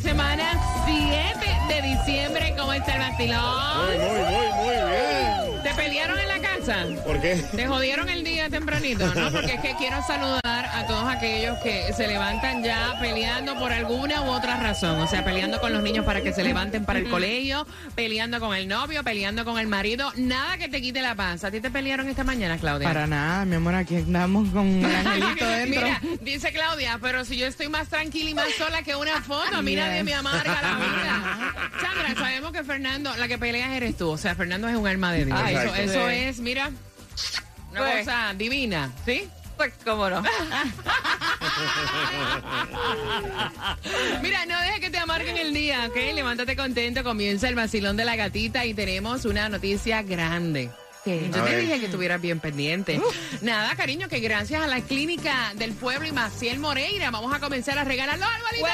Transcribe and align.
Semana, 0.00 0.60
7 0.84 1.38
de 1.68 1.82
diciembre. 1.82 2.54
¿Cómo 2.58 2.72
está 2.72 2.94
el 2.94 3.00
vacilón? 3.00 3.86
Muy, 3.86 3.98
muy, 3.98 4.20
muy, 4.20 4.48
muy 4.54 4.70
bien. 4.70 4.77
¿Te 4.77 4.77
¿Por 7.04 7.20
qué? 7.20 7.36
Te 7.56 7.66
jodieron 7.66 8.08
el 8.10 8.22
día 8.24 8.50
tempranito, 8.50 9.06
¿no? 9.14 9.30
Porque 9.32 9.54
es 9.54 9.60
que 9.60 9.74
quiero 9.78 10.02
saludar 10.06 10.66
a 10.66 10.86
todos 10.86 11.08
aquellos 11.08 11.56
que 11.60 11.92
se 11.94 12.06
levantan 12.06 12.62
ya 12.62 12.94
peleando 13.00 13.58
por 13.58 13.72
alguna 13.72 14.20
u 14.22 14.26
otra 14.30 14.56
razón. 14.56 15.00
O 15.00 15.06
sea, 15.06 15.24
peleando 15.24 15.60
con 15.60 15.72
los 15.72 15.82
niños 15.82 16.04
para 16.04 16.20
que 16.20 16.32
se 16.32 16.44
levanten 16.44 16.84
para 16.84 16.98
el 16.98 17.08
colegio, 17.08 17.66
peleando 17.94 18.38
con 18.38 18.54
el 18.54 18.68
novio, 18.68 19.02
peleando 19.02 19.44
con 19.46 19.58
el 19.58 19.66
marido. 19.66 20.12
Nada 20.16 20.58
que 20.58 20.68
te 20.68 20.82
quite 20.82 21.00
la 21.00 21.14
paz. 21.14 21.42
¿A 21.44 21.50
ti 21.50 21.60
te 21.60 21.70
pelearon 21.70 22.06
esta 22.08 22.22
mañana, 22.24 22.58
Claudia? 22.58 22.86
Para 22.86 23.06
nada, 23.06 23.44
mi 23.46 23.56
amor, 23.56 23.74
aquí 23.74 23.96
andamos 23.96 24.48
con 24.50 24.66
el 24.66 24.84
angelito 25.06 25.46
dentro. 25.48 25.82
Mira, 25.86 26.00
dice 26.20 26.52
Claudia, 26.52 26.98
pero 27.00 27.24
si 27.24 27.38
yo 27.38 27.46
estoy 27.46 27.68
más 27.68 27.88
tranquila 27.88 28.28
y 28.30 28.34
más 28.34 28.48
sola 28.58 28.82
que 28.82 28.94
una 28.94 29.22
foto, 29.22 29.56
a 29.56 29.62
mí 29.62 29.72
Yes. 29.72 29.80
nadie 29.86 30.02
me 30.02 30.14
amarga 30.14 30.60
la 30.62 30.76
vida. 30.76 31.54
Chandra, 31.80 32.14
sabemos 32.20 32.52
que 32.52 32.64
Fernando, 32.64 33.14
la 33.16 33.28
que 33.28 33.38
peleas 33.38 33.70
eres 33.70 33.96
tú. 33.96 34.08
O 34.10 34.18
sea, 34.18 34.34
Fernando 34.34 34.68
es 34.68 34.74
un 34.76 34.86
alma 34.88 35.12
de 35.12 35.24
Dios. 35.24 35.38
Ay, 35.42 35.56
eso, 35.78 36.08
es, 36.08 36.40
mira, 36.40 36.57
una 36.66 37.80
Pues. 37.80 37.98
cosa 38.06 38.34
divina, 38.34 38.90
¿sí? 39.06 39.28
Pues 39.56 39.72
cómo 39.84 40.08
no. 40.08 40.22
Mira, 44.22 44.46
no 44.46 44.60
dejes 44.60 44.80
que 44.80 44.90
te 44.90 44.98
amarguen 44.98 45.36
el 45.36 45.52
día, 45.54 45.86
¿ok? 45.88 45.96
Levántate 46.14 46.56
contento, 46.56 47.02
comienza 47.04 47.48
el 47.48 47.54
vacilón 47.54 47.96
de 47.96 48.04
la 48.04 48.16
gatita 48.16 48.64
y 48.66 48.74
tenemos 48.74 49.24
una 49.24 49.48
noticia 49.48 50.02
grande. 50.02 50.70
Yo 51.06 51.14
A 51.14 51.44
te 51.44 51.50
ver. 51.52 51.60
dije 51.62 51.80
que 51.80 51.86
estuvieras 51.86 52.20
bien 52.20 52.38
pendiente. 52.38 53.00
Nada, 53.40 53.74
cariño, 53.76 54.08
que 54.08 54.20
gracias 54.20 54.62
a 54.62 54.66
la 54.66 54.80
clínica 54.82 55.52
del 55.54 55.72
pueblo 55.72 56.06
y 56.06 56.12
Maciel 56.12 56.58
Moreira 56.58 57.10
vamos 57.10 57.32
a 57.34 57.40
comenzar 57.40 57.78
a 57.78 57.84
regalar 57.84 58.18
los 58.18 58.28
arbolitos. 58.28 58.68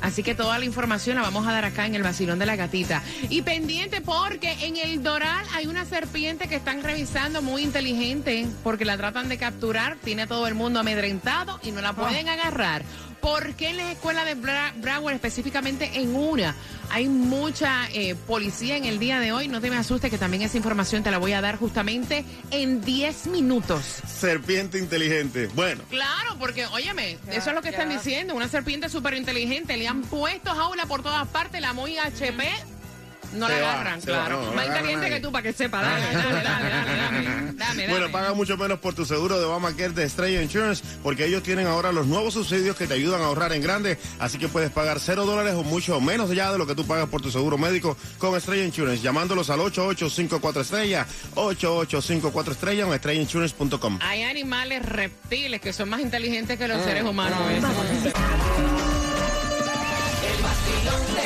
Así 0.00 0.22
que 0.22 0.34
toda 0.34 0.58
la 0.58 0.64
información 0.64 1.16
la 1.16 1.22
vamos 1.22 1.46
a 1.46 1.52
dar 1.52 1.64
acá 1.64 1.86
en 1.86 1.94
el 1.94 2.02
Vacilón 2.02 2.38
de 2.38 2.46
la 2.46 2.56
Gatita. 2.56 3.02
Y 3.28 3.42
pendiente 3.42 4.00
porque 4.00 4.52
en 4.66 4.76
el 4.76 5.02
Doral 5.02 5.44
hay 5.54 5.66
una 5.66 5.84
serpiente 5.84 6.48
que 6.48 6.56
están 6.56 6.82
revisando 6.82 7.42
muy 7.42 7.62
inteligente 7.62 8.46
porque 8.64 8.84
la 8.84 8.96
tratan 8.96 9.28
de 9.28 9.38
capturar, 9.38 9.96
tiene 10.02 10.22
a 10.22 10.26
todo 10.26 10.46
el 10.46 10.54
mundo 10.54 10.80
amedrentado 10.80 11.60
y 11.62 11.70
no 11.70 11.80
la 11.80 11.92
pueden 11.92 12.28
agarrar. 12.28 12.82
¿Por 13.20 13.54
qué 13.54 13.68
en 13.70 13.76
la 13.76 13.92
escuela 13.92 14.24
de 14.24 14.36
Bra- 14.36 14.72
Broward, 14.76 15.14
específicamente 15.14 15.90
en 16.00 16.14
una, 16.14 16.54
hay 16.90 17.08
mucha 17.08 17.86
eh, 17.92 18.14
policía 18.26 18.76
en 18.76 18.84
el 18.86 18.98
día 18.98 19.20
de 19.20 19.32
hoy? 19.32 19.46
No 19.48 19.60
te 19.60 19.68
me 19.70 19.76
asustes 19.76 20.10
que 20.10 20.18
también 20.18 20.42
esa 20.42 20.56
información 20.56 21.02
te 21.02 21.10
la 21.10 21.18
voy 21.18 21.32
a 21.32 21.40
dar 21.40 21.56
justamente 21.58 22.24
en 22.50 22.80
10 22.82 23.26
minutos. 23.26 23.84
Serpiente 24.06 24.78
inteligente. 24.78 25.48
Bueno. 25.54 25.82
Claro, 25.90 26.36
porque, 26.38 26.66
óyeme, 26.66 27.18
eso 27.30 27.50
es 27.50 27.54
lo 27.54 27.62
que 27.62 27.68
están 27.70 27.88
diciendo. 27.90 28.34
Una 28.34 28.48
serpiente 28.48 28.88
súper 28.88 29.14
inteligente. 29.14 29.76
Le 29.76 29.86
han 29.86 30.02
puesto 30.02 30.54
jaula 30.54 30.86
por 30.86 31.02
todas 31.02 31.26
partes. 31.28 31.60
La 31.60 31.72
muy 31.72 31.98
HP. 31.98 32.48
No 33.32 33.48
la 33.48 33.56
agarran, 33.56 34.00
claro. 34.00 34.44
la 34.46 34.52
Más 34.52 34.66
inteligente 34.66 35.08
que 35.08 35.20
tú 35.20 35.30
para 35.30 35.42
que 35.42 35.52
sepa. 35.52 35.82
Dale, 35.82 36.06
dale, 36.12 36.42
dale, 36.42 37.52
dame. 37.54 37.88
Bueno, 37.88 38.10
paga 38.10 38.34
mucho 38.34 38.56
menos 38.56 38.78
por 38.78 38.94
tu 38.94 39.04
seguro 39.04 39.38
de 39.38 39.44
Obamacare 39.44 39.90
de 39.90 40.04
Estrella 40.04 40.42
Insurance 40.42 40.82
porque 41.02 41.26
ellos 41.26 41.42
tienen 41.42 41.66
ahora 41.66 41.92
los 41.92 42.06
nuevos 42.06 42.34
subsidios 42.34 42.76
que 42.76 42.86
te 42.86 42.94
ayudan 42.94 43.20
a 43.22 43.26
ahorrar 43.26 43.52
en 43.52 43.62
grande. 43.62 43.98
Así 44.18 44.38
que 44.38 44.48
puedes 44.48 44.70
pagar 44.70 45.00
cero 45.00 45.24
dólares 45.24 45.54
o 45.54 45.62
mucho 45.62 46.00
menos 46.00 46.30
ya 46.30 46.52
de 46.52 46.58
lo 46.58 46.66
que 46.66 46.74
tú 46.74 46.86
pagas 46.86 47.08
por 47.08 47.22
tu 47.22 47.30
seguro 47.30 47.58
médico 47.58 47.96
con 48.18 48.36
Estrella 48.36 48.64
Insurance. 48.64 49.02
Llamándolos 49.02 49.50
al 49.50 49.60
8854 49.60 50.62
Estrella, 50.62 51.06
8854 51.34 52.52
Estrella 52.52 52.86
o 52.86 52.94
estrellainsurance.com. 52.94 53.98
Hay 54.02 54.22
animales 54.22 54.84
reptiles 54.84 55.60
que 55.60 55.72
son 55.72 55.88
más 55.88 56.00
inteligentes 56.00 56.58
que 56.58 56.68
los 56.68 56.82
seres 56.82 57.04
humanos. 57.04 57.38
¿eh? 57.50 57.60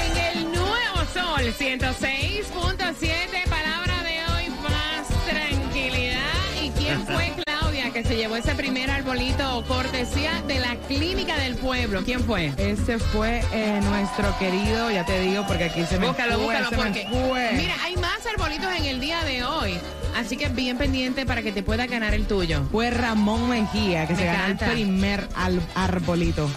En 0.05 0.17
el 0.37 0.53
nuevo 0.53 0.99
sol 1.13 1.55
106.7, 1.59 3.49
palabra 3.49 4.03
de 4.03 4.25
hoy, 4.33 4.51
más 4.63 5.09
tranquilidad. 5.27 6.63
¿Y 6.63 6.71
quién 6.71 7.07
fue 7.07 7.33
Claudia? 7.45 7.91
Que 7.93 8.03
se 8.05 8.17
llevó 8.17 8.37
ese 8.37 8.55
primer 8.55 8.91
arbolito 8.91 9.65
cortesía 9.67 10.43
de 10.47 10.61
la 10.61 10.77
clínica 10.89 11.28
pueblo. 11.61 12.03
¿Quién 12.05 12.21
fue? 12.25 12.53
Ese 12.57 12.99
fue 12.99 13.43
eh, 13.53 13.81
nuestro 13.83 14.37
querido, 14.39 14.91
ya 14.91 15.05
te 15.05 15.21
digo, 15.21 15.47
porque 15.47 15.65
aquí 15.65 15.85
se 15.85 15.99
me 15.99 16.07
Búscalo, 16.09 16.35
fue, 16.35 16.45
búscalo, 16.45 16.69
se 16.71 16.77
me 16.77 16.83
porque. 16.83 17.07
fue. 17.11 17.53
Mira, 17.55 17.75
hay 17.85 17.97
más 17.97 18.19
arbolitos 18.27 18.73
en 18.77 18.85
el 18.85 19.01
día 19.01 19.23
de 19.25 19.45
hoy. 19.45 19.79
Así 20.17 20.37
que 20.37 20.49
bien 20.49 20.79
pendiente 20.79 21.27
para 21.27 21.43
que 21.43 21.53
te 21.53 21.63
pueda 21.63 21.87
ganar 21.87 22.13
el 22.15 22.27
tuyo. 22.27 22.65
Fue 22.73 22.91
Ramón 22.91 23.49
Mejía 23.49 24.07
que 24.07 24.15
Me 24.15 24.19
se 24.21 24.25
ganó 24.27 24.47
el 24.49 24.57
primer 24.73 25.29
al- 25.37 25.61
arbolito. 25.77 26.51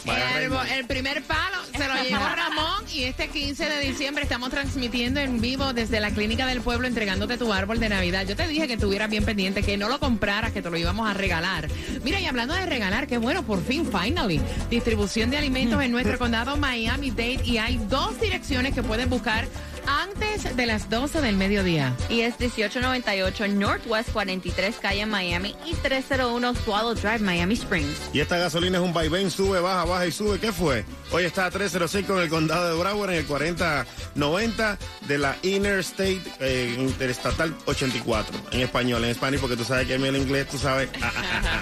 El, 0.73 0.85
primer 0.85 1.21
palo 1.23 1.57
se 1.77 1.87
lo 1.87 1.93
llevó 2.01 2.23
Ramón 2.35 2.83
y 2.91 3.03
este 3.03 3.27
15 3.27 3.69
de 3.69 3.79
diciembre 3.81 4.23
estamos 4.23 4.49
transmitiendo 4.49 5.19
en 5.19 5.41
vivo 5.41 5.73
desde 5.73 5.99
la 5.99 6.09
Clínica 6.11 6.47
del 6.47 6.61
Pueblo 6.61 6.87
entregándote 6.87 7.37
tu 7.37 7.53
árbol 7.53 7.79
de 7.79 7.89
Navidad. 7.89 8.25
Yo 8.25 8.35
te 8.35 8.47
dije 8.47 8.67
que 8.67 8.73
estuvieras 8.73 9.09
bien 9.09 9.25
pendiente, 9.25 9.61
que 9.61 9.77
no 9.77 9.89
lo 9.89 9.99
compraras, 9.99 10.51
que 10.53 10.61
te 10.63 10.69
lo 10.69 10.77
íbamos 10.77 11.07
a 11.09 11.13
regalar. 11.13 11.67
Mira, 12.03 12.19
y 12.19 12.25
hablando 12.25 12.55
de 12.55 12.65
regalar, 12.65 13.05
qué 13.05 13.17
bueno, 13.19 13.43
por 13.43 13.63
fin, 13.63 13.85
finally. 13.85 14.41
Distribución 14.91 15.29
de 15.29 15.37
alimentos 15.37 15.81
en 15.81 15.89
nuestro 15.89 16.17
condado 16.19 16.57
Miami-Dade 16.57 17.39
y 17.45 17.59
hay 17.59 17.77
dos 17.89 18.19
direcciones 18.19 18.73
que 18.73 18.83
puedes 18.83 19.07
buscar 19.07 19.47
antes 19.87 20.55
de 20.55 20.65
las 20.65 20.89
12 20.89 21.21
del 21.21 21.35
mediodía. 21.37 21.95
Y 22.09 22.21
es 22.21 22.39
1898 22.39 23.47
Northwest 23.49 24.11
43 24.11 24.75
Calle 24.81 25.05
Miami 25.05 25.55
y 25.65 25.73
301 25.75 26.55
Swallow 26.55 26.93
Drive 26.95 27.19
Miami 27.19 27.55
Springs. 27.55 27.97
Y 28.13 28.19
esta 28.19 28.37
gasolina 28.37 28.77
es 28.77 28.83
un 28.83 28.93
vaivén, 28.93 29.31
sube, 29.31 29.59
baja, 29.59 29.85
baja 29.85 30.07
y 30.07 30.11
sube. 30.11 30.39
¿Qué 30.39 30.51
fue? 30.51 30.85
Hoy 31.11 31.25
está 31.25 31.45
a 31.45 31.51
305 31.51 32.13
en 32.13 32.23
el 32.23 32.29
condado 32.29 32.69
de 32.69 32.79
Broward, 32.79 33.11
en 33.11 33.17
el 33.17 33.25
4090 33.25 34.77
de 35.07 35.17
la 35.17 35.37
Interstate 35.41 36.21
eh, 36.39 36.75
Interestatal 36.77 37.55
84. 37.65 38.37
En 38.51 38.61
español, 38.61 39.03
en 39.03 39.11
español, 39.11 39.41
porque 39.41 39.57
tú 39.57 39.63
sabes 39.63 39.87
que 39.87 39.95
a 39.95 39.99
mí 39.99 40.07
el 40.07 40.17
inglés, 40.17 40.47
tú 40.47 40.57
sabes. 40.57 40.89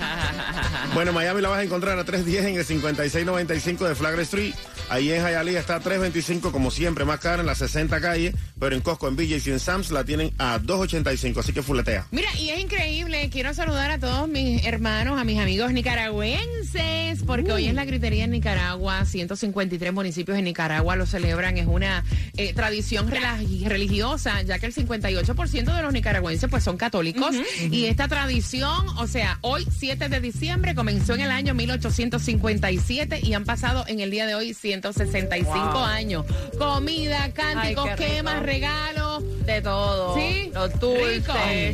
bueno, 0.94 1.14
Miami 1.14 1.42
la 1.42 1.50
vas 1.50 1.60
a 1.60 1.64
encontrar 1.64 1.98
a 1.98 2.04
310 2.04 2.46
en 2.46 2.56
el 2.56 2.66
5695 2.66 3.88
de 3.88 3.96
Flagler 3.96 4.22
Street. 4.22 4.54
Ahí 4.90 5.12
en 5.12 5.24
Hialeah 5.24 5.60
está 5.60 5.76
a 5.76 5.80
325, 5.80 6.52
como 6.52 6.72
siempre, 6.72 7.06
más 7.06 7.20
cara 7.20 7.42
en 7.42 7.46
la 7.46 7.56
60 7.56 8.02
calle. 8.02 8.34
Pero 8.60 8.76
en 8.76 8.82
Costco, 8.82 9.08
en 9.08 9.16
BJ's 9.16 9.48
y 9.48 9.52
en 9.52 9.60
Sam's 9.60 9.92
la 9.92 10.04
tienen 10.04 10.34
a 10.38 10.60
285, 10.60 11.40
así 11.40 11.54
que 11.54 11.62
fuletea. 11.62 12.08
Mira, 12.12 12.28
y 12.38 12.50
es 12.50 12.60
increíble, 12.60 13.30
quiero 13.32 13.54
saludar 13.54 13.92
a 13.92 14.00
todos 14.00 14.28
mis 14.28 14.66
hermanos, 14.66 15.20
a 15.20 15.24
mis 15.24 15.40
amigos 15.40 15.72
nicaragüenses, 15.72 17.24
porque 17.26 17.54
hoy 17.54 17.68
es 17.68 17.74
la 17.74 17.86
gritería 17.86 18.26
en 18.26 18.32
Nicaragua, 18.32 19.06
153 19.06 19.94
municipios 19.94 20.38
en 20.38 20.44
Nicaragua 20.44 20.96
lo 20.98 21.06
celebran, 21.06 21.58
es 21.58 21.68
una 21.68 22.04
eh, 22.36 22.54
tradición 22.54 23.10
religiosa, 23.10 24.42
ya 24.42 24.60
que 24.60 24.66
el 24.66 24.74
58% 24.74 25.76
de 25.76 25.82
los 25.82 25.94
nicaragüenses 25.94 26.50
pues 26.50 26.64
son 26.64 26.76
católicos, 26.76 27.36
y 27.72 27.86
esta 27.86 28.08
tradición, 28.08 28.90
o 28.98 29.08
sea, 29.08 29.40
hoy 29.42 29.66
7 29.72 30.10
de 30.10 30.20
diciembre 30.20 30.76
comenzó 30.76 31.14
en 31.14 31.22
el 31.22 31.32
año 31.32 31.54
1857 31.54 33.22
y 33.24 33.34
han 33.34 33.46
pasado 33.46 33.86
en 33.88 34.02
el 34.02 34.12
día 34.12 34.26
de 34.26 34.36
hoy 34.36 34.54
165 34.82 35.78
años. 35.80 36.26
Comida, 36.58 37.30
cánticos, 37.34 37.90
Ay, 37.90 37.96
quemas, 37.98 38.42
regalos. 38.44 39.24
De 39.46 39.62
todo. 39.62 40.16
Sí, 40.16 40.52
Los 40.54 40.80
dulces. 40.80 41.26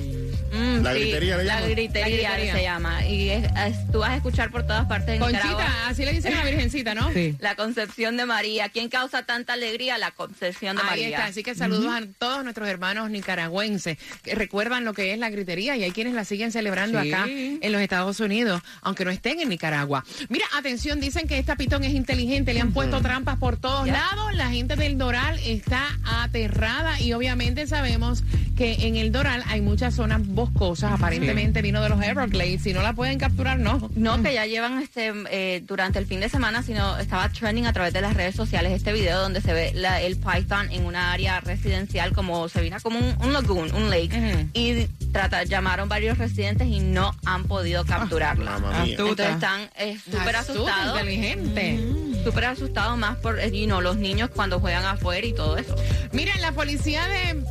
rico. 0.04 0.25
Mm, 0.56 0.84
La 0.84 0.94
sí, 0.94 1.00
gritería 1.00 1.38
La 1.38 1.62
gritería, 1.62 2.02
La 2.30 2.36
gritería. 2.36 2.56
se 2.56 2.62
llama. 2.64 3.06
Y 3.06 3.30
es- 3.30 3.44
es- 3.68 3.92
tú 3.92 4.00
vas 4.00 4.12
a 4.12 4.16
escuchar 4.16 4.52
por 4.52 4.64
todas 4.64 4.86
partes 4.86 5.20
de 5.20 5.26
Nicaragua. 5.26 5.42
Conchita, 5.64 5.88
así 5.88 6.06
le 6.06 6.14
dicen 6.14 6.34
a 6.34 6.38
la 6.44 6.46
Virgencita, 6.50 6.96
¿no? 6.96 7.12
Sí. 7.14 7.36
La 7.40 7.56
Concepción 7.56 8.18
de 8.18 8.26
María. 8.26 8.70
¿Quién 8.70 8.90
causa 8.90 9.24
tanta 9.24 9.54
alegría? 9.54 9.98
La 9.98 10.12
Concepción 10.12 10.76
de 10.78 10.82
Ahí 10.84 10.88
María. 10.90 11.10
está, 11.10 11.26
así 11.26 11.44
que 11.44 11.56
saludos 11.56 11.92
a 11.94 12.02
todos 12.18 12.44
nuestros 12.44 12.68
hermanos 12.70 13.10
nicaragüenses 13.10 13.98
que 14.24 14.36
recuerdan 14.36 14.86
lo 14.86 14.94
que 14.94 15.14
es 15.14 15.20
la 15.20 15.30
gritería 15.30 15.76
y 15.78 15.84
hay 15.84 15.92
quienes 15.92 16.14
la 16.14 16.26
siguen 16.26 16.52
celebrando 16.52 17.02
Sí. 17.02 17.12
acá 17.12 17.26
en 17.28 17.72
los 17.72 17.82
Estados 17.82 18.20
Unidos, 18.20 18.62
aunque 18.82 19.06
no 19.06 19.12
estén 19.12 19.40
en 19.40 19.50
Nicaragua. 19.50 20.04
Mira, 20.30 20.46
atención, 20.58 21.00
dicen 21.00 21.28
que 21.28 21.38
esta 21.38 21.56
pitón 21.56 21.84
es 21.84 21.94
inteligente, 21.94 22.54
le 22.54 22.62
han 22.62 22.72
puesto 22.72 23.02
trampas 23.02 23.38
por 23.38 23.58
todos 23.58 23.88
lados, 23.88 24.34
la 24.36 24.50
gente 24.50 24.76
del 24.76 24.98
Doral 24.98 25.40
está 25.46 25.98
aterrada 26.06 27.00
y 27.02 27.14
obviamente 27.14 27.68
sabemos 27.68 28.24
que 28.58 28.88
en 28.88 28.96
el 28.96 29.12
Doral 29.12 29.44
hay 29.48 29.62
muchas 29.62 29.94
zonas 29.96 30.22
boscosas, 30.50 30.92
aparentemente 30.94 31.62
vino 31.62 31.82
de 31.82 31.90
los 31.90 32.02
Everglades, 32.02 32.62
si 32.62 32.74
no 32.74 32.82
la 32.82 32.94
pueden 32.94 33.18
capturar, 33.20 33.58
no. 33.60 33.90
No, 33.96 34.22
que 34.22 34.34
ya 34.34 34.46
llevan 34.46 34.82
este 34.82 35.12
eh, 35.32 35.62
durante 35.66 36.00
el 36.00 36.06
fin 36.06 36.20
de 36.20 36.30
semana, 36.30 36.64
sino 36.64 36.98
estaba 36.98 37.30
trending 37.30 37.66
a 37.66 37.74
través 37.74 37.94
de 37.94 38.02
las 38.02 38.14
redes 38.14 38.36
sociales 38.36 38.72
este 38.74 38.94
video 38.94 39.20
donde 39.22 39.42
se 39.42 39.54
ve 39.54 39.72
la- 39.74 40.02
el 40.02 40.18
python 40.18 40.72
en 40.72 40.86
una 40.86 41.12
área 41.14 41.40
residencial 41.42 42.14
como 42.14 42.48
se 42.50 42.62
veía 42.62 42.80
como 42.80 43.00
un, 43.00 43.16
un 43.24 43.34
lagoon, 43.34 43.74
un 43.74 43.90
lake, 43.90 44.48
y 44.54 44.88
trata, 45.12 45.44
llamaron 45.44 45.90
varios 45.90 46.18
residentes 46.18 46.68
y 46.68 46.80
no 46.80 47.16
han 47.26 47.46
podido 47.46 47.86
capturarla. 47.86 48.56
Astuta. 48.56 48.84
Entonces 48.86 49.30
están 49.30 49.62
eh, 49.78 49.98
súper 50.04 50.36
asustados. 50.36 51.00
inteligente. 51.00 51.80
Súper 52.26 52.46
asustados 52.46 52.98
más 52.98 53.18
por 53.18 53.40
eh, 53.40 53.52
you 53.52 53.68
know, 53.68 53.82
los 53.82 53.98
niños 53.98 54.32
cuando 54.34 54.60
juegan 54.60 54.84
afuera 54.84 55.28
y 55.28 55.32
todo 55.32 55.58
eso. 55.58 55.76
Mira, 56.12 56.36
la 56.40 56.54
policía 56.54 57.04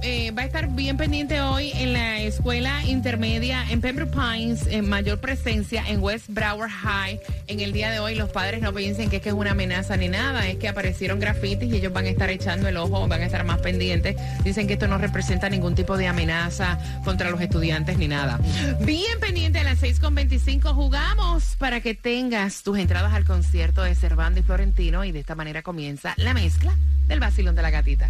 eh, 0.02 0.32
va 0.32 0.42
a 0.42 0.46
estar 0.46 0.68
bien 0.74 0.96
pendiente 0.96 1.40
hoy 1.40 1.70
en 1.76 1.92
la 1.92 2.20
escuela 2.20 2.82
intermedia 2.84 3.64
en 3.70 3.80
Pembroke 3.80 4.10
Pines, 4.10 4.66
en 4.66 4.88
mayor 4.88 5.20
presencia 5.20 5.84
en 5.86 6.02
West 6.02 6.24
Broward 6.28 6.70
High. 6.70 7.20
En 7.46 7.60
el 7.60 7.72
día 7.72 7.92
de 7.92 8.00
hoy 8.00 8.16
los 8.16 8.30
padres 8.30 8.62
no 8.62 8.72
piensen 8.72 9.10
que 9.10 9.16
es 9.16 9.22
que 9.22 9.28
es 9.28 9.34
una 9.36 9.52
amenaza 9.52 9.96
ni 9.96 10.08
nada, 10.08 10.48
es 10.48 10.56
que 10.56 10.66
aparecieron 10.66 11.20
grafitis 11.20 11.72
y 11.72 11.76
ellos 11.76 11.92
van 11.92 12.06
a 12.06 12.08
estar 12.08 12.28
echando 12.30 12.66
el 12.66 12.76
ojo, 12.76 13.06
van 13.06 13.22
a 13.22 13.26
estar 13.26 13.44
más 13.44 13.60
pendientes. 13.60 14.16
Dicen 14.42 14.66
que 14.66 14.72
esto 14.72 14.88
no 14.88 14.98
representa 14.98 15.48
ningún 15.48 15.76
tipo 15.76 15.96
de 15.96 16.08
amenaza 16.08 16.80
contra 17.04 17.30
los 17.30 17.40
estudiantes 17.40 17.96
ni 17.96 18.08
nada. 18.08 18.40
Bien 18.80 19.20
pendiente 19.20 19.60
a 19.60 19.64
las 19.64 19.80
6.25 19.80 20.74
jugamos 20.74 21.54
para 21.58 21.80
que 21.80 21.94
tengas 21.94 22.64
tus 22.64 22.76
entradas 22.76 23.12
al 23.12 23.24
concierto 23.24 23.82
de 23.82 23.94
Cervando 23.94 24.40
y 24.40 24.42
Y 24.66 25.12
de 25.12 25.20
esta 25.20 25.34
manera 25.34 25.60
comienza 25.60 26.14
la 26.16 26.32
mezcla 26.32 26.74
del 27.06 27.20
vacilón 27.20 27.54
de 27.54 27.60
la 27.60 27.68
gatita. 27.68 28.08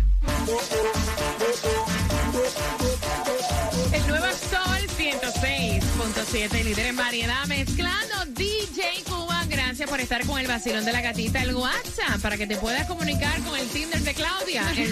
El 3.93 4.07
nuevo 4.07 4.27
Sol 4.27 4.89
106.7, 4.97 6.63
líder 6.63 6.87
en 6.87 6.97
variedad, 6.97 7.45
mezclando 7.47 8.15
DJ. 8.37 9.14
Gracias 9.75 9.91
por 9.91 10.01
estar 10.01 10.25
con 10.25 10.39
el 10.39 10.47
vacilón 10.47 10.85
de 10.85 10.93
la 10.93 11.01
gatita. 11.01 11.43
El 11.43 11.57
WhatsApp 11.57 12.21
para 12.23 12.37
que 12.37 12.47
te 12.47 12.55
puedas 12.55 12.87
comunicar 12.87 13.41
con 13.41 13.59
el 13.59 13.67
Tinder 13.67 14.01
de 14.03 14.15
Claudia. 14.15 14.63
El 14.71 14.89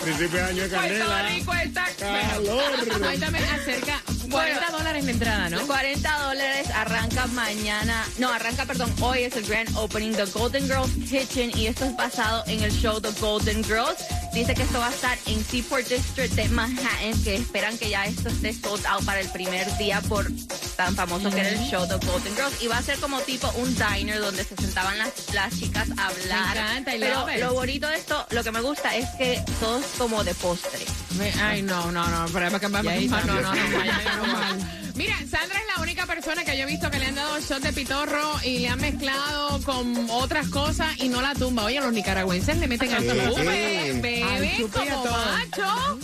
principio 0.03 0.39
de 0.39 0.45
año 0.45 0.63
es 0.63 0.71
candela. 0.71 1.29
está 1.63 1.85
Calor. 1.99 3.01
Cuéntame 3.01 3.39
acerca, 3.39 4.03
40 4.31 4.71
dólares 4.71 5.05
la 5.05 5.11
entrada, 5.11 5.51
¿no? 5.51 5.67
40 5.67 6.19
dólares 6.19 6.71
arranca 6.71 7.27
mañana, 7.29 8.05
no, 8.19 8.33
arranca, 8.33 8.65
perdón, 8.65 8.93
hoy 9.01 9.25
es 9.25 9.37
el 9.37 9.45
grand 9.47 9.77
opening 9.77 10.13
de 10.13 10.25
Golden 10.27 10.65
Girls 10.65 10.91
Kitchen 11.09 11.57
y 11.57 11.67
esto 11.67 11.85
es 11.85 11.97
basado 11.97 12.45
en 12.47 12.63
el 12.63 12.73
show 12.73 13.01
The 13.01 13.11
Golden 13.21 13.63
Girls. 13.65 13.97
Dice 14.33 14.55
que 14.55 14.63
esto 14.63 14.79
va 14.79 14.87
a 14.87 14.91
estar 14.91 15.19
en 15.27 15.45
Seaport 15.45 15.87
District 15.89 16.35
de 16.35 16.49
Manhattan, 16.51 17.23
que 17.25 17.35
esperan 17.35 17.77
que 17.77 17.91
ya 17.91 18.05
esto 18.07 18.29
esté 18.29 18.53
sold 18.55 18.87
out 18.87 19.05
para 19.05 19.21
el 19.21 19.29
primer 19.31 19.67
día 19.77 20.01
por 20.03 20.31
tan 20.77 20.95
famoso 20.95 21.31
que 21.31 21.41
era 21.41 21.49
el 21.51 21.59
show 21.69 21.87
The 21.87 21.97
Golden 22.07 22.35
Girls. 22.37 22.63
Y 22.63 22.69
va 22.69 22.79
a 22.79 22.83
ser 22.83 22.99
como 23.01 23.21
tipo 23.23 23.51
un 23.57 23.75
diner 23.75 24.21
donde 24.21 24.45
se 24.45 24.55
sentaban 24.57 24.97
las, 24.99 25.11
las 25.35 25.59
chicas 25.59 25.89
a 25.97 26.07
hablar. 26.07 26.55
Me 26.55 26.61
encanta, 26.61 26.97
I 26.97 27.01
Pero 27.01 27.27
lo 27.49 27.55
bonito 27.55 27.89
de 27.89 27.97
esto, 27.97 28.25
lo 28.31 28.45
que 28.45 28.53
me 28.53 28.61
gusta 28.61 28.95
es 28.97 29.09
que 29.19 29.43
todo 29.59 29.81
es 29.81 29.87
como 29.99 30.23
de 30.23 30.35
postre. 30.37 30.87
Me- 31.19 31.33
Ay, 31.43 31.63
no, 31.63 31.91
no, 31.91 32.07
no, 32.07 32.27
pero 32.33 32.47
es 32.47 32.53
que 32.61 32.67
Y 32.85 32.89
ahí 32.89 33.09
no, 33.09 33.21
no, 33.23 33.35
no, 33.35 33.43
también. 33.43 33.73
no, 33.73 33.79
vaya, 33.79 34.17
no, 34.17 34.27
no. 34.55 34.80
Mira, 35.01 35.17
Sandra 35.21 35.59
es 35.59 35.77
la 35.77 35.83
única 35.83 36.05
persona 36.05 36.45
que 36.45 36.59
yo 36.59 36.65
he 36.65 36.67
visto 36.67 36.91
que 36.91 36.99
le 36.99 37.07
han 37.07 37.15
dado 37.15 37.41
shot 37.41 37.63
de 37.63 37.73
pitorro 37.73 38.21
y 38.45 38.59
le 38.59 38.69
han 38.69 38.79
mezclado 38.83 39.59
con 39.63 40.11
otras 40.11 40.49
cosas 40.49 40.89
y 40.99 41.09
no 41.09 41.23
la 41.23 41.35
tumba. 41.35 41.65
Oye, 41.65 41.81
los 41.81 41.91
nicaragüenses 41.91 42.59
le 42.59 42.69
meten 42.69 42.93
al 42.93 43.07
chupe, 43.07 43.93
Sí. 43.95 44.01
bebé, 44.03 44.67
como 44.71 45.05
macho. 45.07 45.99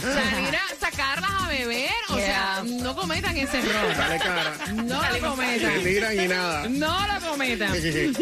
Salir 0.00 0.56
a 0.56 0.62
sacarlas 0.80 1.30
a 1.42 1.48
beber. 1.48 1.90
O 2.10 2.16
sea, 2.16 2.62
no 2.64 2.94
cometan 2.96 3.36
ese 3.36 3.58
error. 3.58 3.96
Dale 3.96 4.18
cara. 4.18 4.54
No 4.74 5.00
lo 5.12 5.30
cometan. 5.30 5.82
Tiran 5.82 6.20
y 6.20 6.28
nada. 6.28 6.68
No 6.68 7.06
lo 7.06 7.20
cometan. 7.30 7.72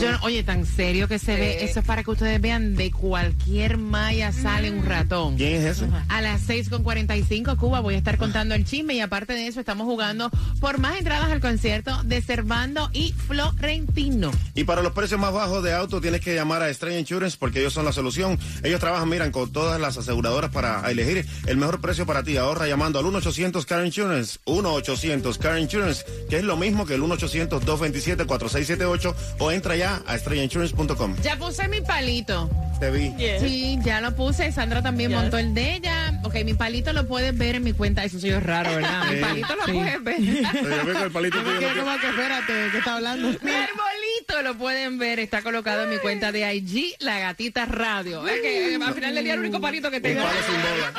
Yo 0.00 0.12
no- 0.12 0.18
oye, 0.22 0.42
tan 0.42 0.66
serio 0.66 1.08
que 1.08 1.18
se 1.18 1.36
ve. 1.36 1.64
Eso 1.64 1.80
es 1.80 1.86
para 1.86 2.02
que 2.04 2.10
ustedes 2.10 2.40
vean 2.40 2.74
de 2.76 2.90
cualquier 2.90 3.76
malla 3.78 4.32
sale 4.32 4.70
un 4.70 4.84
ratón. 4.84 5.36
¿Quién 5.36 5.54
es 5.54 5.76
eso? 5.78 5.88
A 6.08 6.20
las 6.20 6.42
6.45 6.48 7.56
Cuba 7.56 7.80
voy 7.80 7.94
a 7.94 7.98
estar 7.98 8.16
contando 8.18 8.54
el 8.54 8.64
chisme 8.64 8.94
y 8.94 9.00
aparte 9.00 9.32
de 9.32 9.46
eso 9.46 9.60
estamos 9.60 9.86
jugando 9.86 10.30
por 10.60 10.78
más 10.78 10.98
entradas 10.98 11.30
al 11.30 11.40
concierto 11.40 12.02
de 12.04 12.22
Servando 12.22 12.90
y 12.92 13.12
Florentino. 13.26 14.30
Y 14.54 14.64
para 14.64 14.82
los 14.82 14.92
precios 14.92 15.20
más 15.20 15.32
bajos 15.32 15.62
de 15.62 15.72
auto 15.72 16.00
tienes 16.00 16.20
que 16.20 16.34
llamar 16.34 16.62
a 16.62 16.68
Estrella 16.70 16.98
Insurance 16.98 17.36
porque 17.38 17.60
ellos 17.60 17.72
son 17.72 17.84
la 17.84 17.92
solución. 17.92 18.38
Ellos 18.62 18.80
trabajan, 18.80 19.08
miran, 19.08 19.30
con 19.30 19.50
todas 19.52 19.80
las 19.80 19.96
aseguradoras 19.98 20.50
para 20.50 20.88
elegir 20.90 21.26
el 21.46 21.56
mejor 21.56 21.80
precio 21.80 22.06
para 22.06 22.22
ti. 22.22 22.36
Ahorra 22.36 22.66
llamando 22.66 22.98
al 22.98 23.04
1-800 23.06 23.64
Car 23.66 23.84
Insurance, 23.84 24.38
1-800 24.46 25.38
Car 25.38 25.58
Insurance, 25.58 26.04
que 26.28 26.36
es 26.38 26.44
lo 26.44 26.56
mismo 26.60 26.86
que 26.86 26.94
el 26.94 27.02
1-800-227-4678 27.02 29.14
o 29.38 29.50
entra 29.50 29.74
ya 29.76 30.00
a 30.06 30.14
estrellainsurance.com. 30.14 31.16
Ya 31.22 31.36
puse 31.36 31.66
mi 31.68 31.80
palito. 31.80 32.48
Te 32.78 32.90
vi. 32.90 33.12
Sí, 33.40 33.78
ya 33.84 34.00
lo 34.00 34.14
puse. 34.16 34.52
Sandra 34.52 34.80
también 34.82 35.12
montó 35.12 35.36
el 35.38 35.52
de 35.52 35.74
ella. 35.74 36.18
Ok, 36.24 36.36
mi 36.44 36.54
palito 36.54 36.92
lo 36.94 37.06
puedes 37.06 37.36
ver 37.36 37.56
en 37.56 37.64
mi 37.64 37.72
cuenta. 37.72 38.04
Eso 38.04 38.18
sí 38.18 38.30
es 38.30 38.42
raro, 38.42 38.74
¿verdad? 38.74 39.04
Mi 39.10 39.20
palito 39.20 39.54
lo 39.56 39.64
Sí. 39.66 39.72
puedes 39.72 40.02
ver. 40.04 40.20
Yo 40.20 40.84
veo 40.86 40.96
que 40.96 41.02
el 41.04 41.10
palito 41.10 41.42
tiene- 41.42 41.80
como 41.80 41.98
que 41.98 42.08
espérate, 42.08 42.52
¿qué 42.72 42.78
está 42.78 42.94
hablando? 42.96 43.28
Mi 43.42 43.50
arbolito 43.50 44.42
lo 44.42 44.56
pueden 44.56 44.98
ver, 44.98 45.18
está 45.20 45.42
colocado 45.42 45.84
en 45.84 45.90
mi 45.90 45.98
cuenta 45.98 46.32
de 46.32 46.54
IG, 46.54 46.94
La 47.00 47.18
Gatita 47.18 47.66
Radio. 47.66 48.26
Es 48.26 48.40
que 48.40 48.74
eh, 48.74 48.78
al 48.82 48.94
final 48.94 49.14
del 49.14 49.24
día 49.24 49.34
el 49.34 49.40
único 49.40 49.60
palito 49.60 49.90
que 49.90 49.96
un 49.98 50.02
tengo. 50.02 50.22
palo 50.22 50.40
sin 50.46 50.62
bola. 50.62 50.92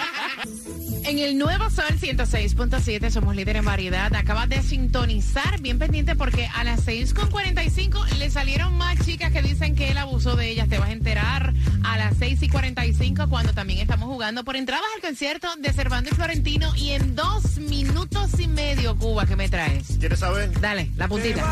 En 1.03 1.19
el 1.19 1.37
nuevo 1.37 1.69
Sol 1.69 1.85
106.7 1.99 3.09
somos 3.09 3.35
líder 3.35 3.57
en 3.57 3.65
variedad. 3.65 4.13
Acabas 4.13 4.47
de 4.49 4.61
sintonizar, 4.61 5.59
bien 5.59 5.79
pendiente 5.79 6.15
porque 6.15 6.47
a 6.53 6.63
las 6.63 6.85
6.45 6.85 8.17
le 8.17 8.29
salieron 8.29 8.77
más 8.77 9.03
chicas 9.05 9.31
que 9.31 9.41
dicen 9.41 9.75
que 9.75 9.91
él 9.91 9.97
abusó 9.97 10.35
de 10.35 10.49
ellas. 10.49 10.69
Te 10.69 10.77
vas 10.77 10.89
a 10.89 10.93
enterar 10.93 11.53
a 11.83 11.97
las 11.97 12.17
6.45 12.19 13.27
cuando 13.29 13.53
también 13.53 13.79
estamos 13.79 14.07
jugando 14.07 14.43
por 14.43 14.55
entradas 14.55 14.85
al 14.95 15.01
concierto 15.01 15.47
de 15.57 15.73
Cervando 15.73 16.09
y 16.11 16.13
Florentino. 16.13 16.73
Y 16.75 16.91
en 16.91 17.15
dos 17.15 17.57
minutos 17.57 18.39
y 18.39 18.47
medio, 18.47 18.95
Cuba, 18.97 19.25
¿qué 19.25 19.35
me 19.35 19.49
traes? 19.49 19.97
¿Quieres 19.99 20.19
saber? 20.19 20.51
Dale, 20.61 20.91
la 20.97 21.07
puntita. 21.07 21.43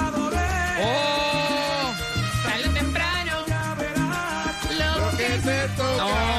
¡Oh! 0.81 1.93
Sale 2.43 2.69
temprano. 2.69 3.31
Lo 4.77 5.17
que 5.17 5.41
se 5.41 5.67
toca. 5.75 6.05
¡Oh, 6.05 6.38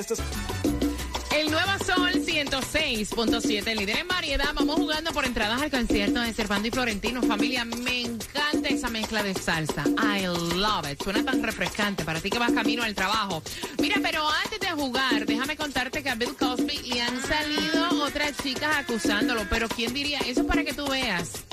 El 0.00 1.50
Nuevo 1.50 1.84
Sol 1.84 2.12
106.7, 2.24 3.76
líder 3.76 3.98
en 3.98 4.08
variedad. 4.08 4.48
Vamos 4.54 4.76
jugando 4.76 5.12
por 5.12 5.26
entradas 5.26 5.60
al 5.60 5.70
concierto 5.70 6.20
de 6.20 6.32
Servando 6.32 6.68
y 6.68 6.70
Florentino. 6.70 7.22
Familia, 7.22 7.66
me 7.66 8.00
encanta 8.00 8.70
esa 8.70 8.88
mezcla 8.88 9.22
de 9.22 9.34
salsa. 9.34 9.84
I 9.86 10.24
love 10.56 10.90
it. 10.90 11.02
Suena 11.02 11.22
tan 11.22 11.42
refrescante 11.42 12.06
para 12.06 12.18
ti 12.18 12.30
que 12.30 12.38
vas 12.38 12.50
camino 12.52 12.82
al 12.82 12.94
trabajo. 12.94 13.42
Mira, 13.78 13.96
pero 14.02 14.26
antes 14.26 14.58
de 14.58 14.70
jugar, 14.70 15.26
déjame 15.26 15.54
contarte 15.54 16.02
que 16.02 16.08
a 16.08 16.14
Bill 16.14 16.34
Cosby 16.34 16.78
le 16.78 17.02
han 17.02 17.20
salido 17.20 18.02
otras 18.02 18.38
chicas 18.42 18.74
acusándolo. 18.76 19.42
Pero 19.50 19.68
¿quién 19.68 19.92
diría? 19.92 20.20
Eso 20.20 20.40
es 20.40 20.46
para 20.46 20.64
que 20.64 20.72
tú 20.72 20.86
veas 20.88 21.44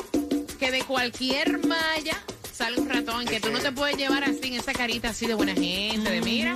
que 0.58 0.72
de 0.72 0.84
cualquier 0.84 1.68
malla 1.68 2.24
sale 2.54 2.80
un 2.80 2.88
ratón, 2.88 3.26
que 3.26 3.42
tú 3.42 3.52
no 3.52 3.60
te 3.60 3.74
puedes 3.74 3.98
llevar 3.98 4.24
así 4.24 4.40
en 4.44 4.54
esa 4.54 4.72
carita 4.72 5.10
así 5.10 5.28
de 5.28 5.34
buena 5.34 5.54
gente, 5.54 6.10
de 6.10 6.22
mira. 6.22 6.54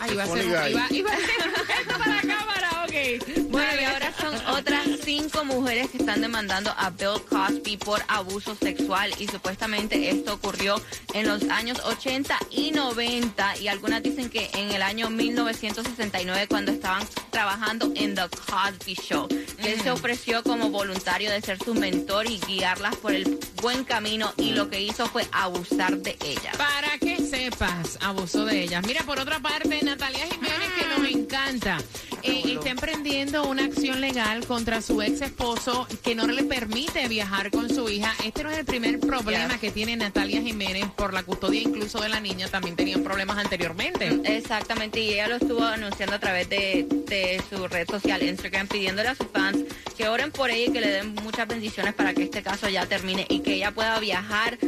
Ahí 0.00 0.14
va 0.14 0.24
a 0.24 0.26
ser, 0.26 0.42
Funny 0.42 0.54
guy. 0.54 0.70
iba, 0.70 0.86
iba 0.90 1.10
a 1.10 1.16
ser 1.16 1.80
esto 1.80 1.98
para 1.98 2.14
la 2.14 2.22
cámara, 2.22 2.84
ok. 2.84 3.48
Bueno, 3.50 3.80
y 3.80 3.84
ahora 3.84 4.12
son 4.20 4.34
otras 4.54 4.86
cinco 5.04 5.44
mujeres 5.44 5.90
que 5.90 5.98
están 5.98 6.20
demandando 6.20 6.70
a 6.76 6.90
Bill 6.90 7.22
Cosby 7.28 7.76
por 7.78 8.02
abuso 8.08 8.54
sexual. 8.54 9.12
Y 9.18 9.26
supuestamente 9.26 10.10
esto 10.10 10.34
ocurrió 10.34 10.80
en 11.14 11.26
los 11.26 11.42
años 11.50 11.80
80 11.84 12.38
y 12.50 12.70
90 12.72 13.58
y 13.58 13.68
algunas 13.68 14.02
dicen 14.02 14.30
que 14.30 14.50
en 14.54 14.70
el 14.70 14.82
año 14.82 15.10
1969 15.10 16.46
cuando 16.48 16.72
estaban 16.72 17.06
trabajando 17.30 17.92
en 17.94 18.14
The 18.14 18.28
Cosby 18.28 18.94
Show, 18.94 19.28
él 19.58 19.80
se 19.80 19.90
ofreció 19.90 20.42
como 20.42 20.70
voluntario 20.70 21.30
de 21.30 21.40
ser 21.40 21.58
su 21.62 21.74
mentor 21.74 22.26
y 22.26 22.38
guiarlas 22.46 22.96
por 22.96 23.12
el 23.12 23.38
buen 23.62 23.84
camino. 23.84 24.32
Y 24.36 24.52
lo 24.52 24.68
que 24.68 24.80
hizo 24.80 25.06
fue 25.06 25.26
abusar 25.32 25.98
de 25.98 26.16
ellas. 26.24 26.56
Para 26.56 26.98
que 26.98 27.16
sepas, 27.30 27.98
abusó 28.00 28.44
de 28.44 28.62
ellas. 28.62 28.84
Mira, 28.86 29.02
por 29.04 29.18
otra 29.18 29.40
parte, 29.40 29.80
Natalia 29.82 30.26
Jiménez, 30.26 30.68
que 30.78 31.00
nos 31.00 31.10
encanta, 31.10 31.78
eh, 32.22 32.42
está 32.46 32.70
emprendiendo 32.70 33.46
una 33.48 33.64
acción 33.64 34.00
legal 34.00 34.44
contra 34.46 34.80
su 34.82 35.00
ex 35.02 35.20
esposo 35.20 35.86
que 36.02 36.14
no 36.14 36.26
le 36.26 36.44
permite 36.44 37.06
viajar 37.08 37.50
con 37.50 37.68
su 37.72 37.88
hija. 37.88 38.14
Este 38.24 38.42
no 38.42 38.50
es 38.50 38.58
el 38.58 38.64
primer 38.64 38.98
problema 39.00 39.48
Yes. 39.52 39.60
que 39.60 39.70
tiene 39.70 39.96
Natalia 39.96 40.40
Jiménez 40.42 40.86
por 40.96 41.12
la 41.12 41.22
custodia 41.22 41.60
incluso 41.60 42.00
de 42.00 42.08
la 42.08 42.20
niña. 42.20 42.48
También 42.48 42.76
tenían 42.76 43.02
problemas 43.02 43.38
anteriormente. 43.38 44.20
Exactamente, 44.24 45.00
y 45.00 45.14
ella 45.14 45.28
lo 45.28 45.36
estuvo 45.36 45.62
anunciando 45.64 46.16
a 46.16 46.18
través 46.18 46.48
de, 46.48 46.86
de 47.06 47.42
su 47.48 47.66
red 47.68 47.86
social 47.88 48.22
Instagram, 48.22 48.66
pidiéndole 48.68 49.08
a 49.08 49.14
sus 49.14 49.26
fans 49.28 49.58
que 49.96 50.08
oren 50.08 50.30
por 50.32 50.50
ella 50.50 50.70
y 50.70 50.72
que 50.72 50.80
le 50.80 50.88
den 50.88 51.14
muchas 51.14 51.46
bendiciones 51.46 51.94
para 51.94 52.14
que 52.14 52.24
este 52.24 52.42
caso 52.42 52.68
ya 52.68 52.86
termine 52.86 53.26
y 53.28 53.40
que 53.40 53.54
ella 53.54 53.72
pueda 53.72 53.98
viajar 53.98 54.58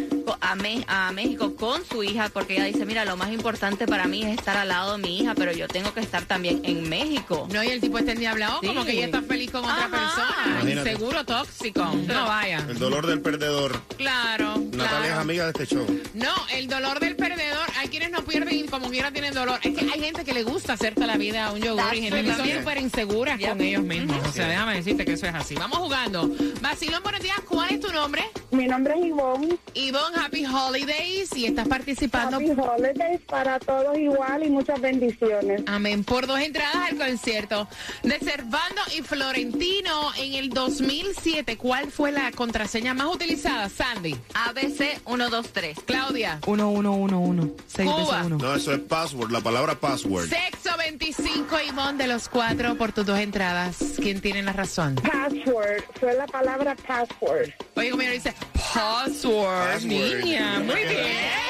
a, 0.41 0.55
Me- 0.55 0.85
a 0.89 1.13
México 1.13 1.55
con 1.57 1.85
su 1.85 2.03
hija, 2.03 2.29
porque 2.33 2.55
ella 2.55 2.65
dice, 2.65 2.85
mira, 2.85 3.05
lo 3.05 3.17
más 3.17 3.31
importante 3.33 3.87
para 3.87 4.07
mí 4.07 4.23
es 4.25 4.39
estar 4.39 4.57
al 4.57 4.69
lado 4.69 4.93
de 4.97 4.99
mi 5.03 5.19
hija, 5.21 5.35
pero 5.35 5.53
yo 5.53 5.69
tengo 5.69 5.93
que 5.95 6.01
estar 6.01 6.25
también 6.25 6.61
en 6.65 6.89
México. 6.89 7.49
No, 7.53 7.63
y 7.63 7.69
el 7.69 7.81
tipo 7.81 7.99
está 7.99 8.13
endiablado 8.13 8.61
Sí. 8.61 8.67
como 8.69 8.85
que 8.85 8.93
ella 8.93 9.07
está 9.07 9.23
feliz 9.23 9.51
con 9.51 9.65
otra 9.65 9.89
persona. 9.89 10.37
Imagínate. 10.61 10.91
Inseguro, 10.93 11.25
tóxico. 11.25 11.85
No 12.07 12.27
vaya. 12.27 12.65
El 12.69 12.79
dolor 12.79 13.07
del 13.07 13.21
perdedor. 13.21 13.81
Claro. 13.97 14.57
Natalia 14.73 15.13
es 15.13 15.19
amiga 15.19 15.45
de 15.45 15.51
este 15.63 15.67
show. 15.75 15.87
No, 16.15 16.33
el 16.53 16.69
dolor 16.69 17.01
del 17.01 17.17
perdedor. 17.17 17.67
Hay 17.79 17.89
quienes 17.89 18.11
no 18.11 18.23
pierden 18.25 18.55
y 18.57 18.63
como 18.69 18.89
quiera 18.91 19.11
tienen 19.13 19.35
dolor. 19.35 19.59
Es 19.63 19.75
que 19.77 19.85
hay 19.91 20.01
gente 20.01 20.25
que 20.25 20.33
le 20.33 20.43
gusta 20.43 20.75
hacerte 20.75 21.07
la 21.07 21.17
vida 21.17 21.47
a 21.47 21.53
un 21.53 21.61
yogur 21.61 21.95
y 21.95 22.03
gente 22.03 22.23
que 22.25 22.35
son 22.35 22.49
súper 22.51 22.79
inseguras 22.79 23.41
con 23.41 23.61
ellos 23.61 23.83
mismos. 23.83 24.17
O 24.27 24.33
sea, 24.33 24.49
déjame 24.49 24.77
decirte 24.77 25.05
que 25.05 25.13
eso 25.15 25.27
es 25.27 25.35
así. 25.35 25.55
Vamos 25.55 25.79
jugando. 25.79 26.31
Vacilón, 26.61 27.03
buenos 27.03 27.21
días. 27.23 27.39
¿Cuál 27.49 27.71
es 27.75 27.81
tu 27.81 27.93
nombre? 27.93 28.25
Mi 28.51 28.67
nombre 28.67 28.95
es 28.99 29.07
Ivonne. 29.07 29.57
Ivonne, 29.75 30.10
Happy 30.15 30.45
Holidays 30.47 31.35
y 31.37 31.47
estás 31.47 31.69
participando. 31.69 32.37
Happy 32.37 32.51
Holidays 32.51 33.21
para 33.27 33.59
todos 33.59 33.97
igual 33.99 34.45
y 34.45 34.51
muchas 34.51 34.81
bendiciones. 34.81 35.63
Amén. 35.67 36.05
Por 36.05 36.27
dos 36.27 36.41
entradas 36.41 36.91
al 36.91 36.97
concierto 36.99 37.69
de 38.03 38.19
Servando 38.19 38.81
y 38.97 39.03
Florentino 39.03 40.13
en 40.19 40.35
el 40.35 40.51
2007. 40.51 41.57
¿Cuál 41.57 41.91
fue 41.91 42.13
la 42.13 42.31
contraseña 42.33 42.95
más 42.95 43.07
utilizada, 43.15 43.69
Sandy? 43.69 44.17
ABC 44.35 45.01
123. 45.07 45.79
Claudia. 45.87 46.41
1111. 46.47 47.53
6 47.67 47.89
Cuba. 47.91 48.01
veces 48.01 48.27
1. 48.27 48.39
No, 48.39 48.55
eso 48.55 48.73
es 48.73 48.81
password, 48.81 49.31
la 49.31 49.41
palabra 49.41 49.75
password. 49.75 50.29
Sexo 50.29 50.77
25, 50.79 51.57
Ivonne, 51.69 51.99
de 51.99 52.09
los 52.09 52.29
cuatro 52.29 52.77
por 52.77 52.93
tus 52.93 53.07
dos 53.07 53.19
entradas. 53.19 53.77
¿Quién 53.97 54.21
tiene 54.21 54.43
la 54.43 54.53
razón? 54.53 54.97
Password. 54.97 55.83
Fue 55.99 56.15
la 56.15 56.27
palabra 56.27 56.77
password. 56.87 57.51
Oye, 57.77 57.91
como 57.91 58.03
dice, 58.03 58.35
Password. 58.75 59.83
niña. 59.85 60.61
Muy 60.61 60.85
bien. 60.85 61.41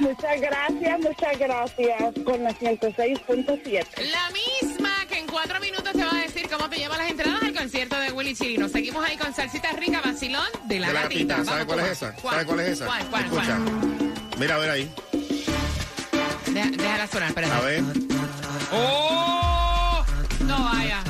Muchas 0.00 0.40
gracias, 0.40 1.00
muchas 1.00 1.38
gracias. 1.38 2.14
Con 2.24 2.42
la 2.44 2.50
106.7. 2.50 3.84
La 4.10 4.30
misma 4.30 4.90
que 5.08 5.18
en 5.18 5.26
cuatro 5.26 5.60
minutos 5.60 5.92
te 5.92 6.04
va 6.04 6.10
a 6.16 6.20
decir 6.22 6.48
cómo 6.50 6.68
te 6.68 6.76
lleva 6.76 6.96
las 6.96 7.10
entradas 7.10 7.42
al 7.42 7.54
concierto 7.54 7.96
de 7.98 8.12
Willy 8.12 8.34
Chirino. 8.34 8.68
Seguimos 8.68 9.04
ahí 9.04 9.16
con 9.16 9.34
Salsita 9.34 9.70
Rica 9.72 10.00
Vacilón 10.04 10.46
de 10.64 10.80
la, 10.80 10.88
De 10.88 10.92
la 10.94 11.02
gatita, 11.02 11.36
¿sabe 11.44 11.64
Vamos, 11.64 11.66
cuál 11.66 11.80
es 11.80 11.86
esa? 11.92 12.14
¿Sabe 12.16 12.44
cuál 12.46 12.60
es 12.60 12.68
esa? 12.68 12.86
¿Cuál, 12.86 13.06
cuál, 13.06 13.24
Escucha. 13.24 13.44
cuál? 13.58 14.14
Mira, 14.38 14.54
a 14.54 14.58
ver 14.58 14.70
ahí. 14.70 14.90
Deja- 16.46 16.70
déjala 16.70 17.06
sonar, 17.06 17.28
espérate. 17.28 17.54
A 17.54 17.60
ver. 17.60 17.82
¡Oh! 18.72 20.04
No 20.40 20.64
vaya. 20.64 21.02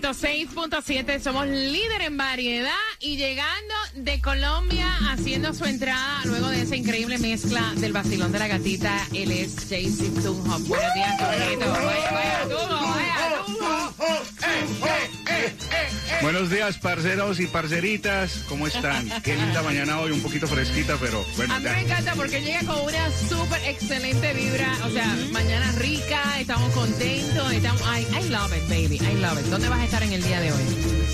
106.7, 0.00 1.20
somos 1.20 1.46
líder 1.46 2.02
en 2.02 2.18
variedad 2.18 2.70
y 3.00 3.16
llegando 3.16 3.74
de 3.94 4.20
Colombia 4.20 4.86
haciendo 5.10 5.54
su 5.54 5.64
entrada 5.64 6.20
luego 6.24 6.48
de 6.48 6.60
esa 6.62 6.76
increíble 6.76 7.16
mezcla 7.16 7.72
del 7.76 7.94
vacilón 7.94 8.30
de 8.30 8.38
la 8.38 8.46
gatita, 8.46 8.94
él 9.14 9.30
es 9.30 9.56
Jaycee 9.70 10.10
Tunhop. 10.22 10.60
Buenos 10.68 10.94
días, 10.94 11.14
caballito. 11.18 11.66
Vaya. 11.70 12.16
Buenos 16.22 16.50
días, 16.50 16.78
parceros 16.78 17.40
y 17.40 17.46
parceritas. 17.46 18.44
¿Cómo 18.48 18.66
están? 18.66 19.08
Qué 19.22 19.36
linda 19.36 19.62
mañana 19.62 20.00
hoy, 20.00 20.10
un 20.12 20.20
poquito 20.20 20.46
fresquita, 20.48 20.96
pero 21.00 21.24
bueno. 21.36 21.54
A 21.54 21.58
mí 21.58 21.64
ya. 21.64 21.72
me 21.72 21.80
encanta 21.82 22.14
porque 22.14 22.40
llega 22.40 22.60
con 22.60 22.80
una 22.80 23.10
súper 23.28 23.62
excelente 23.64 24.32
vibra. 24.32 24.72
O 24.84 24.90
sea, 24.90 25.14
mañana 25.30 25.70
rica, 25.72 26.40
estamos 26.40 26.72
contentos. 26.72 27.52
Estamos, 27.52 27.82
I, 27.82 28.02
I 28.16 28.28
love 28.30 28.52
it, 28.56 28.68
baby. 28.68 28.96
I 28.96 29.16
love 29.20 29.38
it. 29.40 29.46
¿Dónde 29.46 29.68
vas 29.68 29.80
a 29.80 29.84
estar 29.84 30.02
en 30.02 30.12
el 30.12 30.22
día 30.22 30.40
de 30.40 30.52
hoy? 30.52 30.62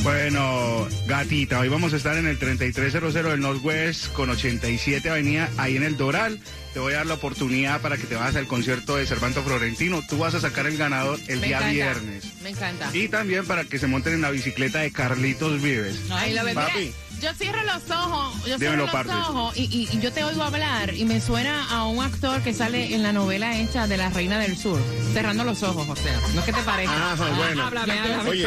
Bueno, 0.03 0.89
gatita, 1.07 1.61
hoy 1.61 1.69
vamos 1.69 1.93
a 1.93 1.97
estar 1.97 2.17
en 2.17 2.27
el 2.27 2.37
3300 2.39 3.15
del 3.15 3.41
Northwest 3.41 4.13
con 4.13 4.31
87 4.31 5.09
Avenida, 5.09 5.49
ahí 5.59 5.77
en 5.77 5.85
el 5.85 5.97
Doral. 5.97 6.41
Te 6.75 6.81
voy 6.81 6.95
a 6.95 6.99
dar 6.99 7.07
la 7.07 7.15
oportunidad 7.15 7.81
para 7.83 7.99
que 7.99 8.05
te 8.05 8.15
vayas 8.17 8.35
al 8.37 8.47
concierto 8.47 8.97
de 8.97 9.07
Cervanto 9.07 9.43
Florentino. 9.43 10.03
Tú 10.09 10.17
vas 10.19 10.35
a 10.35 10.41
sacar 10.41 10.67
el 10.67 10.79
ganador 10.79 11.21
el 11.29 11.39
Me 11.41 11.47
día 11.49 11.59
encanta. 11.59 11.73
viernes. 11.73 12.25
Me 12.43 12.51
encanta. 12.51 12.91
Y 12.95 13.09
también 13.09 13.45
para 13.47 13.65
que 13.65 13.79
se 13.79 13.87
monten 13.87 14.15
en 14.15 14.23
la 14.23 14.31
bicicleta 14.31 14.79
de 14.81 14.91
Carlitos 14.93 15.61
Vives. 15.63 15.97
Ay, 16.11 16.35
lo 16.35 16.43
Papi. 16.55 16.93
yo 17.21 17.33
cierro 17.35 17.63
los 17.65 17.91
ojos, 17.91 18.45
yo 18.47 18.59
cierro 18.59 18.77
los 18.87 18.95
ojos 19.29 19.57
y, 19.57 19.63
y- 19.65 19.89
y 19.97 20.01
yo 20.01 20.13
te 20.13 20.23
oigo 20.25 20.43
hablar 20.43 20.95
y 20.95 21.05
me 21.05 21.21
suena 21.21 21.67
a 21.71 21.85
un 21.87 22.03
actor 22.05 22.43
que 22.43 22.53
sale 22.53 22.95
en 22.95 23.03
la 23.03 23.13
novela 23.13 23.57
hecha 23.59 23.87
de 23.87 23.97
la 23.97 24.11
Reina 24.11 24.39
del 24.39 24.57
Sur, 24.57 24.81
cerrando 25.13 25.45
los 25.45 25.63
ojos, 25.63 25.89
o 25.89 25.97
sea, 25.97 26.21
¿no 26.35 26.41
es 26.41 26.45
que 26.47 26.53
te 26.53 26.63
parece? 26.63 26.93
Ah, 26.95 27.15
bueno. 27.37 27.63
háblame, 27.67 27.99
háblame. 27.99 28.31
Oye, 28.31 28.47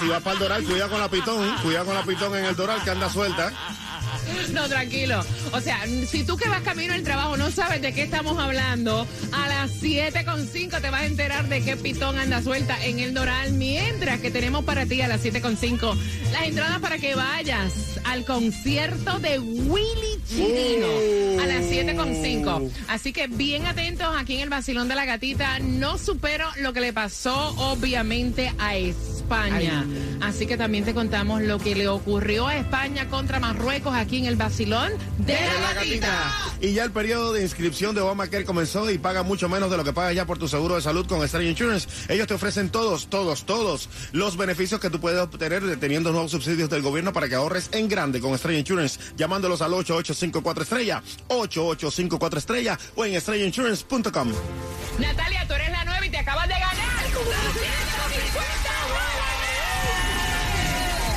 si 0.00 0.08
va 0.08 0.20
para 0.20 0.34
el 0.34 0.38
Doral, 0.40 0.64
cuida 0.64 0.88
con 0.88 1.00
la 1.00 1.08
pitón. 1.08 1.56
Cuida 1.62 1.84
con 1.84 1.94
la 1.94 2.02
pitón 2.04 2.36
en 2.36 2.44
el 2.44 2.56
Doral 2.56 2.82
que 2.82 2.90
anda 2.90 3.08
suelta. 3.08 3.52
No, 4.52 4.68
tranquilo. 4.68 5.24
O 5.52 5.60
sea, 5.60 5.80
si 6.08 6.24
tú 6.24 6.36
que 6.36 6.48
vas 6.48 6.62
camino 6.62 6.94
al 6.94 7.02
trabajo 7.02 7.36
no 7.36 7.50
sabes 7.50 7.82
de 7.82 7.92
qué 7.92 8.02
estamos 8.02 8.38
hablando, 8.38 9.06
a 9.32 9.48
las 9.48 9.82
7.5 9.82 10.80
te 10.80 10.90
vas 10.90 11.02
a 11.02 11.06
enterar 11.06 11.48
de 11.48 11.62
qué 11.62 11.76
pitón 11.76 12.18
anda 12.18 12.42
suelta 12.42 12.82
en 12.84 12.98
el 12.98 13.14
Doral, 13.14 13.52
mientras 13.52 14.20
que 14.20 14.30
tenemos 14.30 14.64
para 14.64 14.86
ti 14.86 15.00
a 15.00 15.08
las 15.08 15.24
7.5 15.24 15.96
las 16.32 16.42
entradas 16.44 16.80
para 16.80 16.98
que 16.98 17.14
vayas 17.14 18.00
al 18.04 18.24
concierto 18.24 19.18
de 19.18 19.38
Willy 19.38 20.13
Chirino 20.26 20.86
a 21.42 21.46
las 21.46 21.64
7.5. 21.64 22.70
Así 22.88 23.12
que 23.12 23.26
bien 23.26 23.66
atentos 23.66 24.08
aquí 24.16 24.34
en 24.34 24.40
el 24.40 24.48
Basilón 24.48 24.88
de 24.88 24.94
la 24.94 25.04
Gatita. 25.04 25.58
No 25.58 25.98
supero 25.98 26.46
lo 26.60 26.72
que 26.72 26.80
le 26.80 26.92
pasó, 26.92 27.54
obviamente, 27.58 28.52
a 28.58 28.76
España. 28.76 29.86
Así 30.20 30.46
que 30.46 30.56
también 30.56 30.84
te 30.84 30.94
contamos 30.94 31.42
lo 31.42 31.58
que 31.58 31.74
le 31.74 31.88
ocurrió 31.88 32.46
a 32.46 32.56
España 32.56 33.08
contra 33.08 33.40
Marruecos 33.40 33.94
aquí 33.94 34.18
en 34.18 34.26
el 34.26 34.36
Basilón 34.36 34.92
de, 35.18 35.34
la, 35.34 35.74
Gatita. 35.74 36.32
Y 36.60 36.72
ya 36.72 36.84
el 36.84 36.92
periodo 36.92 37.32
de 37.32 37.42
inscripción 37.42 37.94
de 37.94 38.00
Obamacare 38.00 38.44
comenzó 38.44 38.90
y 38.90 38.98
paga 38.98 39.22
mucho 39.22 39.48
menos 39.48 39.70
de 39.70 39.76
lo 39.76 39.84
que 39.84 39.92
pagas 39.92 40.14
ya 40.14 40.26
por 40.26 40.38
tu 40.38 40.48
seguro 40.48 40.76
de 40.76 40.82
salud 40.82 41.06
con 41.06 41.22
Star 41.24 41.42
Insurance. 41.42 41.88
Ellos 42.08 42.26
te 42.26 42.34
ofrecen 42.34 42.70
todos, 42.70 43.08
todos, 43.08 43.44
todos 43.44 43.88
los 44.12 44.36
beneficios 44.36 44.80
que 44.80 44.90
tú 44.90 45.00
puedes 45.00 45.20
obtener 45.20 45.78
teniendo 45.78 46.12
nuevos 46.12 46.30
subsidios 46.30 46.70
del 46.70 46.82
gobierno 46.82 47.12
para 47.12 47.28
que 47.28 47.34
ahorres 47.34 47.68
en 47.72 47.88
grande 47.88 48.20
con 48.20 48.34
Estrella 48.34 48.58
Insurance, 48.58 48.98
llamándolos 49.16 49.62
al 49.62 49.74
8854 50.14 50.62
estrella, 50.62 51.02
8854 51.28 52.38
estrella 52.38 52.78
o 52.94 53.04
en 53.04 53.14
estrellainsurance.com. 53.14 54.32
Natalia, 54.98 55.46
tú 55.46 55.54
eres 55.54 55.70
la 55.70 55.84
nueva 55.84 56.06
y 56.06 56.10
te 56.10 56.18
acabas 56.18 56.48
de 56.48 56.54
ganar. 56.54 57.04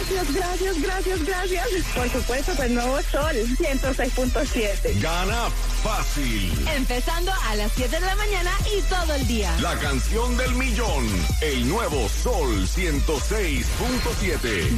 Gracias, 0.08 0.34
gracias, 0.34 0.82
gracias, 0.82 1.26
gracias. 1.26 1.68
Por 1.94 2.10
supuesto, 2.10 2.54
pues 2.56 2.72
nuevo 2.72 3.02
sol, 3.04 3.36
106.7. 3.36 5.02
Gana 5.02 5.50
fácil. 5.84 6.52
Empezando 6.76 7.32
a 7.46 7.56
las 7.56 7.72
7 7.74 8.00
de 8.00 8.06
la 8.06 8.16
mañana 8.16 8.52
y 8.78 8.82
todo 8.84 9.14
el 9.14 9.28
día. 9.28 9.54
La 9.62 9.78
canción 9.78 10.38
del 10.38 10.56
millón. 10.56 11.06
El 11.42 11.68
nuevo 11.68 12.08
Sol 12.10 12.68
106.7. 12.68 14.72